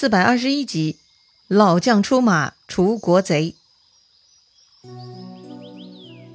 [0.00, 0.96] 四百二十一集，
[1.48, 3.56] 老将出马除国贼。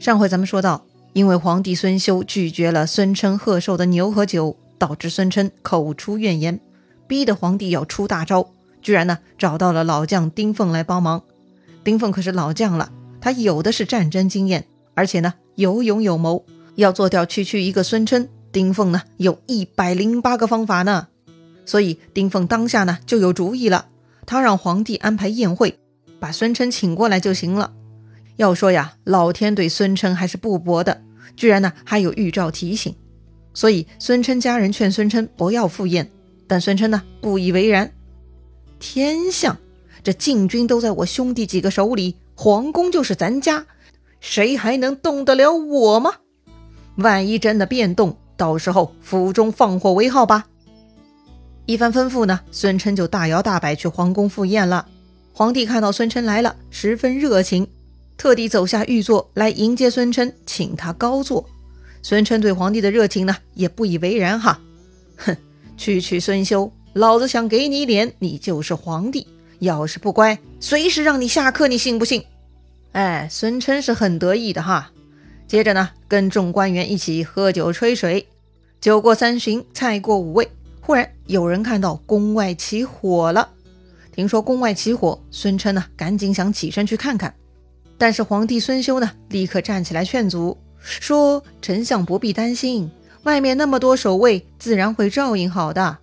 [0.01, 6.59] 上回咱们说到，因为皇帝孙修拒绝了孙琛贺寿的牛和酒，导致孙琛口出怨言，
[7.07, 8.49] 逼得皇帝要出大招，
[8.81, 11.23] 居然呢找到了老将丁奉来帮忙。
[11.85, 12.91] 丁奉可是老将了，
[13.21, 16.43] 他有的是战争经验，而且呢有勇有谋，
[16.75, 21.07] 要做掉区区一个孙琛，丁奉呢有一百零八个方法呢。
[21.65, 23.87] 所以丁奉当下呢就有主意了，
[24.25, 25.79] 他让皇帝安排宴会，
[26.19, 27.73] 把孙琛请过来就行了。
[28.35, 31.01] 要说呀，老天对孙琛还是不薄的，
[31.35, 32.95] 居然呢还有预兆提醒。
[33.53, 36.09] 所以孙琛家人劝孙琛不要赴宴，
[36.47, 37.93] 但孙琛呢不以为然。
[38.79, 39.57] 天象，
[40.03, 43.65] 这禁军都在我兄弟几个手里，皇宫就是咱家，
[44.19, 46.11] 谁还能动得了我吗？
[46.95, 50.47] 万一真的变动，到时候府中放火为号吧。
[51.65, 54.85] 一番吩咐呢，孙琛就大摇大摆去皇宫赴宴了。
[55.31, 57.67] 皇帝看到孙琛来了，十分热情。
[58.17, 61.49] 特地走下御座来迎接孙琛，请他高坐。
[62.01, 64.59] 孙琛对皇帝的热情呢，也不以为然哈。
[65.17, 65.35] 哼，
[65.77, 69.25] 区区孙修，老子想给你脸，你就是皇帝。
[69.59, 72.23] 要是不乖，随时让你下课，你信不信？
[72.91, 74.91] 哎，孙琛是很得意的哈。
[75.47, 78.27] 接着呢，跟众官员一起喝酒吹水。
[78.81, 80.49] 酒过三巡，菜过五味，
[80.85, 83.49] 忽然有人看到宫外起火了。
[84.13, 87.33] 听说宫外起火，孙琛呢，赶紧想起身去看看。
[87.97, 92.91] 但是皇帝孙修呢，立刻站起来劝阻，说：“丞相不必担心，
[93.23, 95.99] 外面那么多守卫，自然会照应好的。”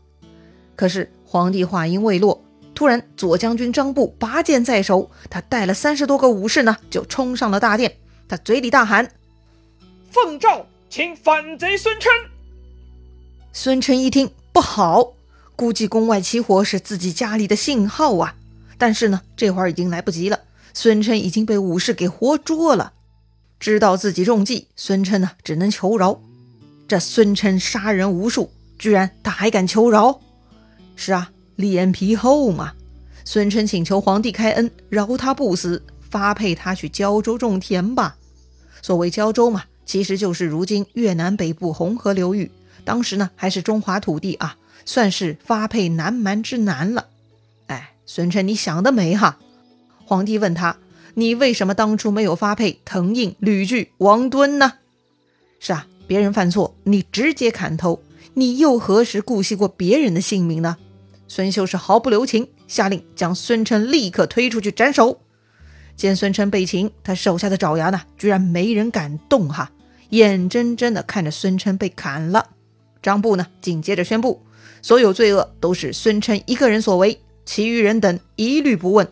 [0.75, 2.43] 可是皇帝话音未落，
[2.75, 7.93] 突然左将军张布拔剑在手，他带了三十多个武士呢，就冲上了大殿。
[8.27, 9.07] 他嘴里大喊
[10.11, 12.11] ：“奉诏，请反贼孙琛！”
[13.53, 15.13] 孙琛一听不好，
[15.55, 18.35] 估计宫外起火是自己家里的信号啊。
[18.77, 20.41] 但是呢，这会儿已经来不及了。
[20.73, 22.93] 孙琛已经被武士给活捉了，
[23.59, 26.21] 知道自己中计，孙琛呢只能求饶。
[26.89, 30.21] 这孙琛杀人无数，居然他还敢求饶？
[30.97, 32.73] 是啊，脸皮厚嘛。
[33.25, 38.17] 孙琛请求皇帝开恩，饶他不死，发配他去胶州种田吧。
[38.83, 42.51] 所谓胶州嘛，其实就是如今越南北部红河流域，
[42.85, 47.07] 当时呢还是中华土地啊，算是发配南蛮之南了。
[47.67, 49.39] 哎，孙琛，你想得美哈！
[50.05, 50.77] 皇帝问他
[51.15, 54.73] ：“你为什么当初没有发配滕胤、吕据、王敦呢？”
[55.61, 58.03] 是啊，别人犯错，你直接砍头，
[58.35, 60.77] 你又何时顾惜过别人的性命呢？
[61.29, 65.21] 孙秀是毫不留情，下令将孙琛立刻推出去斩首。
[65.95, 69.71] 见孙琛被擒，他手下的爪牙呢，居然没人敢动哈，
[70.09, 72.49] 眼睁睁的看着孙琛被砍了。
[73.03, 74.43] 张布呢，紧接着宣布，
[74.83, 79.09] 所有罪恶都是孙琛一个人所为，其余人等一律不问。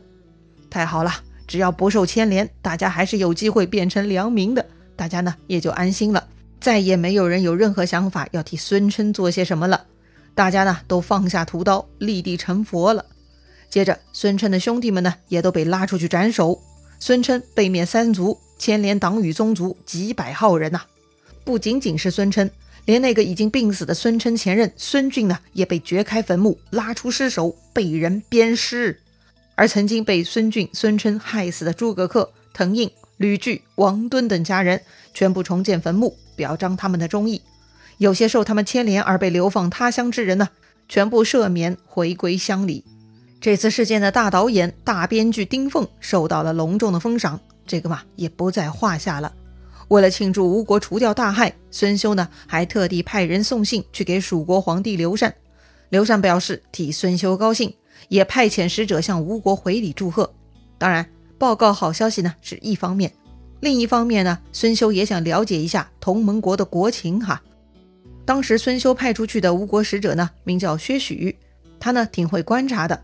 [0.71, 1.13] 太好了，
[1.47, 4.67] 只要不受牵连，大家还是有机会变成良民的。
[4.95, 6.29] 大家呢也就安心了，
[6.61, 9.87] 再也没有人有任何想法要替孙琛做些什么了。
[10.35, 13.05] 大家呢都放下屠刀，立地成佛了。
[13.71, 16.61] 接着，孙琛的兄弟们呢也都被拉出去斩首。
[17.01, 20.83] 孙琛被灭三族，牵连党羽宗族几百号人呐。
[21.45, 22.51] 不仅仅是孙琛，
[22.89, 28.99] 连那个已经病死的孙琛前任孙俊呢也被掘开坟墓，拉出尸首，被人鞭尸。
[29.57, 34.81] 而曾经被孙俊、孙琛害死的诸葛恪、滕胤、吕据、王敦等家人，
[35.13, 37.43] 全部重建坟墓，表彰他们的忠义。
[37.99, 40.49] 有些受他们牵连而被流放他乡之人呢，
[40.89, 42.83] 全部赦免，回归乡里。
[43.39, 49.31] 这次事件的大导演、大编剧丁奉受到了隆重的封赏，这个嘛也不在话下了。
[49.89, 55.35] 为了庆祝吴国除掉大害，孙休呢还特地派人送信去给蜀国皇帝刘禅。
[55.89, 57.75] 刘禅表示替孙休高兴。
[58.09, 60.33] 也派遣使者向吴国回礼祝贺。
[60.79, 61.05] 当然，
[61.37, 63.13] 报告好消息呢是一方面，
[63.61, 67.43] 另一方面呢，孙休也想了解一下同盟国的国情哈。
[68.25, 71.37] 当时孙休派出去的吴国使者呢，名叫薛许，
[71.81, 72.99] 他呢挺会观察的。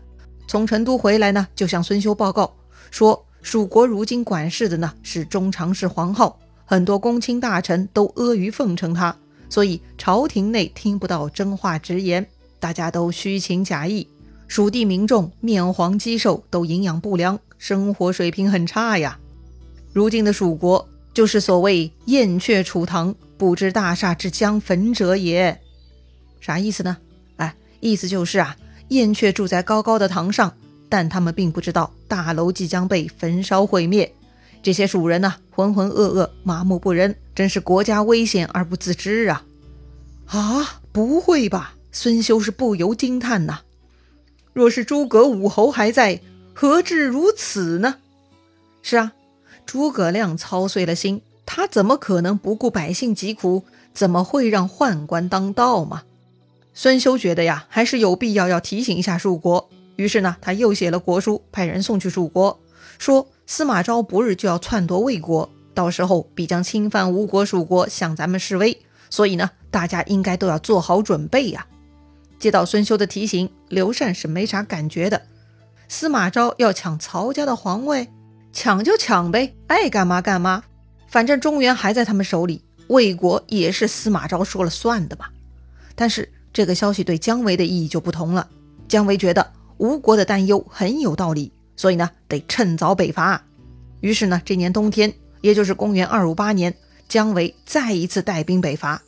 [0.47, 2.55] 从成都回来呢，就向孙休报告
[2.89, 6.33] 说，蜀国如今管事的呢是中常侍黄皓，
[6.65, 9.15] 很多公卿大臣都阿谀奉承他，
[9.49, 12.25] 所以朝廷内听不到真话直言，
[12.59, 14.07] 大家都虚情假意。
[14.47, 19.19] 蜀地民众面黄肌瘦，都营养不良，生活水平很差呀。
[19.93, 25.59] 如今的蜀国就是所谓燕雀楚堂，不知大厦之将焚者也。
[26.41, 26.97] 啥意思呢？
[27.37, 28.55] 哎，意思就是啊，
[28.89, 30.53] 燕雀住在高高的堂上，
[30.89, 34.13] 但他们并不知道大楼即将被焚烧毁灭。
[34.65, 39.45] 这些蜀人呢，浑浑噩噩，麻木不仁，真是国家危险而不自知啊！
[40.25, 41.75] 啊，不会吧？
[41.91, 43.59] 孙休是不由惊叹呐。
[44.53, 46.19] 若是诸葛武侯还在，
[46.55, 47.97] 何至如此呢？
[48.81, 49.13] 是啊，
[49.67, 53.65] 诸葛亮操碎了心，他怎么可能不顾百姓疾苦？
[53.93, 56.01] 怎么会让宦官当道嘛？
[56.73, 59.69] 孙休觉得呀，还是有必要要提醒一下蜀国。
[59.97, 62.59] 于是呢，他又写了国书，派人送去蜀国，
[62.97, 68.77] 说司马昭不日就要篡夺魏国，到时候必将侵犯吴国、蜀国，向咱们示威。
[69.09, 71.65] 所以呢，大家应该都要做好准备呀。
[72.39, 75.21] 接到孙休的提醒，刘禅是没啥感觉的。
[75.87, 78.09] 司马昭要抢曹家的皇位，
[78.51, 80.63] 抢就抢呗，爱干嘛干嘛，
[81.07, 82.63] 反正中原还在他们手里。
[82.87, 85.25] 魏国也是司马昭说了算的嘛。
[85.95, 88.47] 但是这个消息对姜维的意义就不同了。
[88.87, 93.43] 姜维觉得吴国的担忧很有道理，所以呢得趁早北伐。
[94.01, 96.75] 于是呢，这年冬天，也就是公元二五八年，
[97.07, 99.01] 姜维再一次带兵北伐。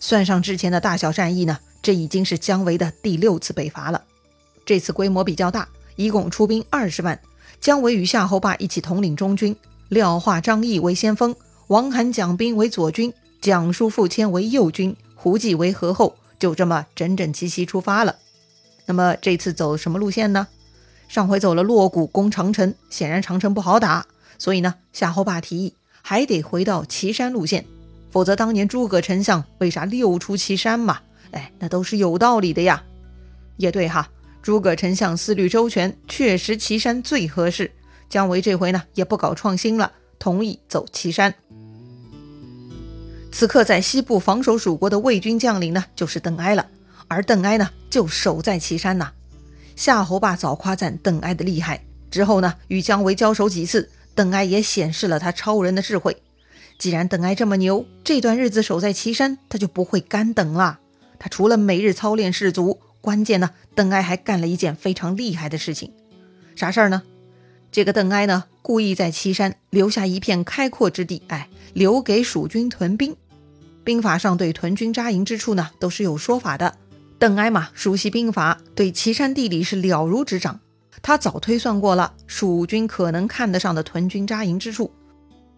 [0.00, 4.02] 算上之前的大小战役呢，这已经是姜维的第六次北伐了。
[4.64, 7.20] 这次规模比较大，一共出兵二十万。
[7.60, 9.54] 姜维与夏侯霸一起统领中军，
[9.88, 11.34] 廖化、张翼为先锋，
[11.68, 13.12] 王罕、蒋兵为左军。
[13.40, 18.16] 蒋叔、傅谦为右军，胡济为合后，就这么整整齐齐出发了。
[18.84, 20.46] 那么这次走什么路线呢？
[21.10, 24.06] 上回走了洛谷攻长城，显然长城不好打，
[24.38, 27.66] 所以呢，夏侯霸提议还得回到岐山路线，
[28.12, 31.00] 否则当年诸葛丞相为啥六出祁山嘛？
[31.32, 32.84] 哎，那都是有道理的呀。
[33.56, 34.08] 也对哈，
[34.40, 37.72] 诸葛丞相思虑周全，确实岐山最合适。
[38.08, 39.90] 姜维这回呢也不搞创新了，
[40.20, 41.34] 同意走岐山。
[43.32, 46.68] 此刻在西部防守蜀国的魏军将领呢，就是邓艾了。
[47.08, 49.10] 而邓艾呢，就守在岐山呐。
[49.80, 56.14] 夏侯霸早夸赞邓艾的厉害，之后呢，与姜维交手几次，邓艾也显示了他超人的智慧。
[56.78, 60.80] 既然邓艾这么牛，这段日子守在岐山，他就不会干等了。
[61.18, 65.90] 他除了每日操练士卒，关键呢，邓艾还干了一件非常厉害的事情。
[66.54, 67.02] 啥事儿呢？
[67.72, 71.48] 这个邓艾呢，故意在岐山留下一片开阔之地，哎。
[71.72, 73.16] 留给蜀军屯兵，
[73.82, 76.76] 兵法上对屯军扎营之处呢，都是有说法的。
[77.20, 80.58] 邓艾嘛，熟悉兵法，对岐山地理是了如指掌。
[81.02, 84.90] 他早推算过了蜀军可能看得上的屯军扎营之处。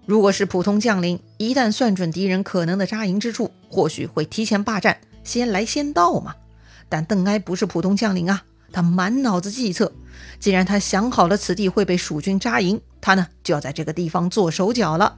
[0.05, 6.35] 如果是普通将领，一旦算准敌人可能的扎营之处，或许会提前霸占，先来先到嘛。
[6.89, 8.43] 但邓艾不是普通将领啊，
[8.73, 9.93] 他满脑子计策。
[10.41, 15.17] 既然他想好了此地会被蜀军扎营，他呢就要在这个地方做手脚了。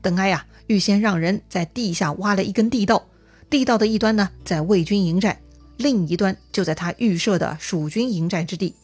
[0.00, 3.08] 邓艾呀，预先让人在地下挖了一根地道，
[3.50, 5.40] 地道的一端呢在魏军营寨，
[5.80, 8.74] 另一端就在他预设的蜀军营寨之地。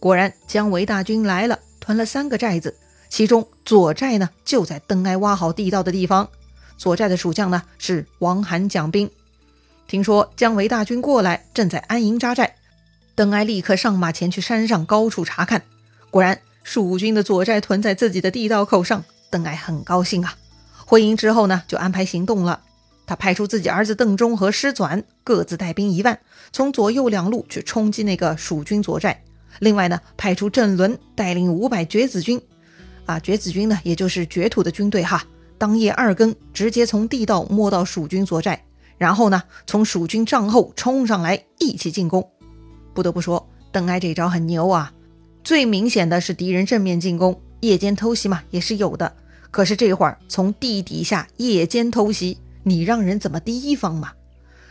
[0.00, 2.76] 果然，姜维大军来了，屯了三个寨子，
[3.08, 6.28] 其中左寨呢就在邓艾挖好地道的地方。
[6.76, 9.08] 左寨的蜀将呢是王罕、蒋兵。
[9.86, 12.56] 听说姜维大军过来，正在安营扎寨，
[13.14, 15.62] 邓艾立刻上马前去山上高处查看。
[16.10, 20.34] 果然，蜀军的左寨屯在自己的地道口上，邓艾很高兴啊。
[20.84, 22.60] 回营之后呢，就安排行动了。
[23.12, 26.18] 他派出自己儿子邓忠和师纂各自带兵一万，
[26.50, 29.22] 从左右两路去冲击那个蜀军左寨。
[29.58, 32.40] 另外呢，派出郑伦带领五百绝子军，
[33.04, 35.22] 啊，绝子军呢，也就是绝土的军队哈。
[35.58, 38.64] 当夜二更，直接从地道摸到蜀军左寨，
[38.96, 42.26] 然后呢，从蜀军帐后冲上来一起进攻。
[42.94, 44.90] 不得不说，邓艾这招很牛啊。
[45.44, 49.14] 最明显的是敌人正面进攻，夜间偷袭嘛，也是有的。
[49.50, 54.12] 可是这会儿从地底下夜间偷袭，你让人怎么提防嘛？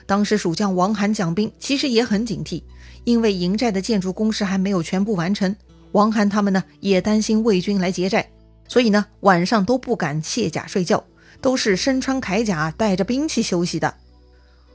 [0.05, 2.63] 当时蜀将王涵讲兵其实也很警惕，
[3.03, 5.55] 因为营寨的建筑工事还没有全部完成。
[5.93, 8.27] 王涵他们呢也担心魏军来劫寨，
[8.67, 11.03] 所以呢晚上都不敢卸甲睡觉，
[11.39, 13.93] 都是身穿铠甲带着兵器休息的。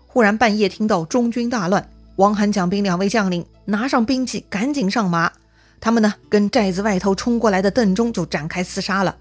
[0.07, 5.31] 忽然半夜听到中军大乱，王涵讲兵两位将领拿上兵器赶紧上马，
[5.81, 9.17] 他们呢跟寨子外头冲过来的邓忠就展开厮杀了。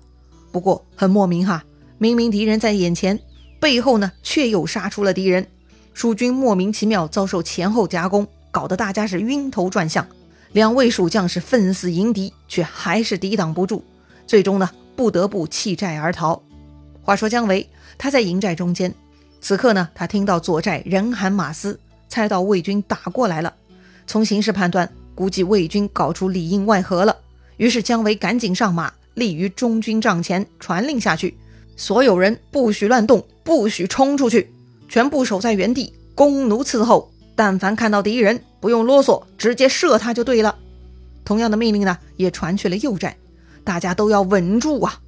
[0.52, 1.64] 不过很莫名哈，
[1.98, 3.20] 明明敌人在眼前，
[3.66, 5.48] 背后呢却又杀出了敌人。
[5.96, 10.06] 蜀军莫名其妙遭受前后夹攻，搞得大家是晕头转向。
[10.52, 13.82] 两位蜀将是奋死迎敌，却还是抵挡不住，
[14.28, 16.40] 最终呢不得不弃寨而逃。
[17.02, 17.68] 话说姜维
[17.98, 18.94] 他在营寨中间，
[19.42, 23.52] 此刻呢他听到左寨人喊马嘶，猜到魏军打过来了。
[24.06, 27.18] 从形势判断，估计魏军搞出里应外合了。
[27.58, 28.94] 于是姜维赶紧上马。
[29.16, 31.36] 立于中军帐前，传令下去：
[31.76, 34.52] 所有人不许乱动，不许冲出去，
[34.90, 37.12] 全部守在原地，弓弩伺候。
[37.36, 40.58] 但凡看到敌人，不用啰嗦，直接射他就对了。
[41.24, 43.16] 同样的命令呢，也传去了右寨，
[43.64, 45.00] 大家都要稳住啊！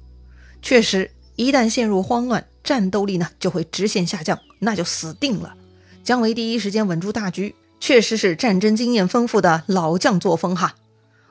[0.62, 5.56] 确实，一旦陷入慌乱，战斗力呢就会直线下降，那就死定了。
[6.04, 10.76] 姜维第一时间稳住大局，确实是战争经验丰富的老将作风哈。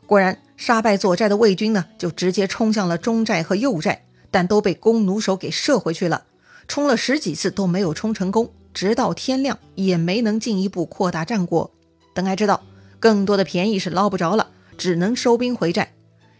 [0.05, 6.23] 果然，杀败左寨的魏军呢，就直接冲向了中寨和右寨，但都被弓弩手给射回去了。
[6.67, 11.71] 冲了十几次都没有冲成功，直到天亮也没能进一步扩大战果。
[12.13, 12.61] 邓艾知道
[12.99, 15.93] 更多的便宜是捞不着了，只能收兵回寨。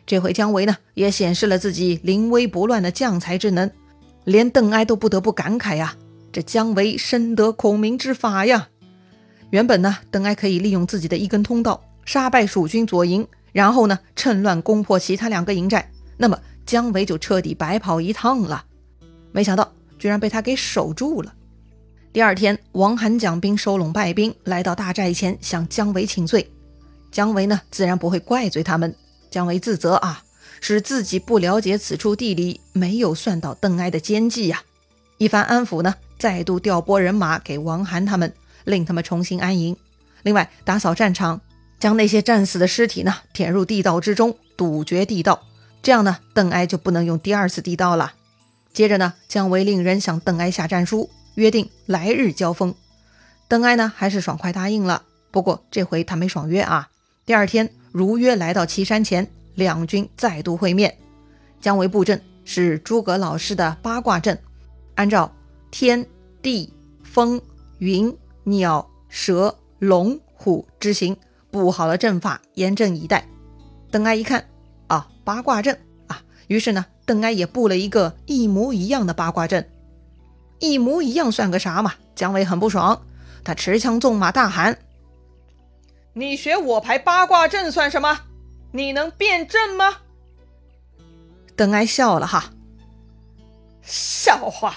[0.05, 3.69] 这回姜维呢，也显示了自己临危不乱的将才之能，
[4.25, 5.96] 连邓艾都不得不感慨呀：
[6.31, 8.69] 这姜维深得孔明之法呀！
[9.50, 18.65] 原本呢，邓艾可以利用自己的一根通道杀败蜀军左营，然后呢，趁乱攻破其他两个营寨，那么姜维就彻底白跑一趟了。
[19.31, 19.76] 没想到。
[19.98, 21.34] 居然被他给守住了。
[22.13, 26.50] 第二天，王涵蒋兵收拢败兵，来到大寨前向姜维请罪。
[27.12, 28.96] 姜维呢，自然不会怪罪他们。
[29.30, 30.24] 姜维自责啊，
[30.62, 34.63] 是自己不了解此处地理，没有算到邓艾的奸计呀。
[35.18, 38.34] 一番安抚呢，再度调拨人马给王涵他们，
[38.66, 39.75] 令他们重新安营。
[40.24, 41.42] 另外，打扫战场，
[41.80, 45.44] 将那些战死的尸体呢填入地道之中，堵绝地道。
[45.84, 48.13] 这样呢，邓艾就不能用第二次地道了。
[48.77, 52.75] 接着呢，姜维令人向邓艾下战书，约定来日交锋。
[53.48, 55.01] 邓艾呢，还是爽快答应了。
[55.31, 56.88] 不过这回他没爽约啊。
[57.25, 60.96] 第二天如约来到岐山前，两军再度会面。
[61.60, 64.38] 姜维布阵是诸葛老师的八卦阵，
[64.93, 65.36] 按照
[65.72, 66.05] 天
[66.43, 67.41] 地风
[67.79, 71.17] 云鸟蛇龙虎之形
[71.50, 73.27] 布好了阵法，严阵以待。
[73.89, 74.48] 邓艾一看，
[74.86, 76.86] 啊，八卦阵啊，于是呢。
[77.07, 79.71] 邓艾也布了一个一模一样的八卦阵，
[80.59, 81.93] 一模一样算个啥嘛？
[82.13, 83.01] 姜维很不爽，
[83.45, 84.77] 他持枪纵马大喊
[86.11, 88.19] ：“你学我排八卦阵算什么？
[88.73, 89.99] 你能变阵吗？”
[91.55, 92.51] 邓艾笑了哈，
[93.81, 94.75] 笑话，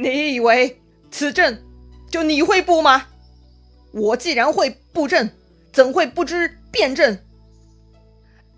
[0.00, 0.80] 你以为
[1.10, 1.64] 此阵
[2.08, 3.08] 就你会布吗？
[3.90, 5.34] 我既然会布阵，
[5.72, 7.26] 怎会不知变阵？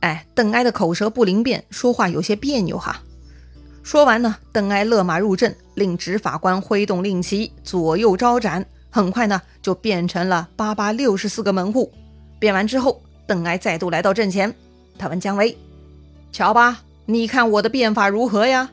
[0.05, 3.01] 哎，邓艾的口舌不灵便，说话有些别扭哈。
[3.83, 8.67] 说完呢，邓艾勒马入阵，令执法官挥动令旗，左右招展。
[8.91, 11.91] 很快呢，就变成了八八六十四个门户。
[12.39, 14.55] 变完之后，邓艾再度来到阵前，
[14.99, 15.57] 他问姜维
[16.31, 18.71] ：“瞧吧，你看我的变法如何呀？”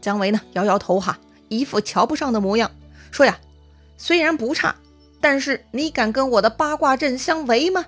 [0.00, 2.70] 姜维呢，摇摇头哈，一副瞧不上的模样，
[3.10, 3.36] 说：“呀，
[3.98, 4.76] 虽然不差，
[5.20, 7.86] 但是你敢跟我的八卦阵相违吗？”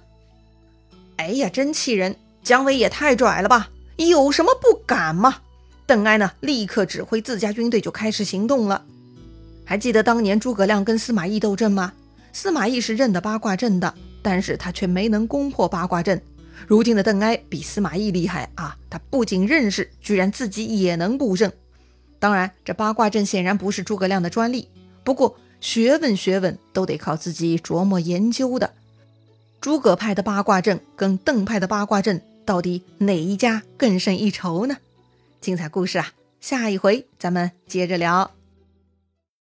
[1.14, 2.16] 哎呀，真气人！
[2.42, 3.70] 姜维也太拽了吧！
[3.96, 5.36] 有什么不敢吗？
[5.86, 8.84] 邓艾呢，立刻指挥自家军队就开始行动了。
[9.64, 11.92] 还记得当年诸葛亮跟司马懿斗阵吗？
[12.32, 16.20] 司马懿是认得八卦阵的，但是他却没能攻破八卦阵。
[16.66, 18.76] 如今的邓艾比司马懿厉害啊！
[18.88, 21.52] 他不仅认识，居然自己也能布阵。
[22.18, 24.68] 当然，这八卦阵显然不是诸葛亮的专利，
[25.04, 28.72] 不过学问学问都得靠自己琢磨研究的。
[29.60, 32.22] 诸葛派的八卦阵跟邓派的八卦阵。
[32.44, 34.76] 到底哪一家更胜一筹呢？
[35.40, 38.30] 精彩故事啊，下一回咱们接着聊。